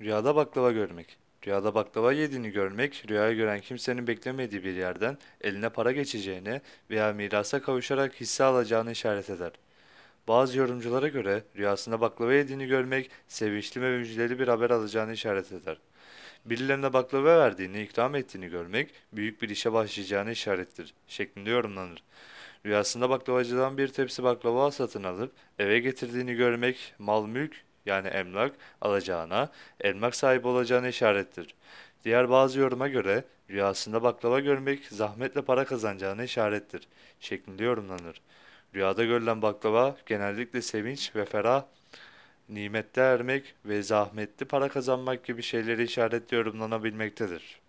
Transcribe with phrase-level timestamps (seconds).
[0.00, 1.16] Rüyada baklava görmek.
[1.46, 7.62] Rüyada baklava yediğini görmek, rüyayı gören kimsenin beklemediği bir yerden eline para geçeceğini veya mirasa
[7.62, 9.52] kavuşarak hisse alacağını işaret eder.
[10.28, 15.78] Bazı yorumculara göre rüyasında baklava yediğini görmek, sevinçli ve müjdeli bir haber alacağını işaret eder.
[16.44, 22.02] Birilerine baklava verdiğini, ikram ettiğini görmek, büyük bir işe başlayacağını işarettir şeklinde yorumlanır.
[22.66, 29.48] Rüyasında baklavacıdan bir tepsi baklava satın alıp eve getirdiğini görmek, mal mülk yani emlak alacağına,
[29.80, 31.54] emlak sahibi olacağına işarettir.
[32.04, 36.88] Diğer bazı yoruma göre rüyasında baklava görmek zahmetle para kazanacağına işarettir
[37.20, 38.20] şeklinde yorumlanır.
[38.74, 41.64] Rüyada görülen baklava genellikle sevinç ve ferah,
[42.48, 47.65] nimette ermek ve zahmetli para kazanmak gibi şeyleri işaretli yorumlanabilmektedir.